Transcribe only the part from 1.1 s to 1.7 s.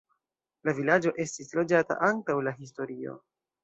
estis